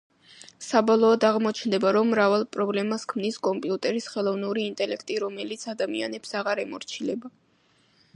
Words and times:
საბოლოოდ 0.67 1.25
აღმოჩნდება, 1.27 1.91
რომ 1.97 2.07
მრავალ 2.13 2.45
პრობლემას 2.57 3.05
ქმნის 3.13 3.37
კომპიუტერის 3.49 4.07
ხელოვნური 4.15 4.65
ინტელექტი, 4.71 5.19
რომელიც 5.25 5.67
ადამიანებს 5.75 6.35
აღარ 6.41 6.63
ემორჩილება. 6.65 7.33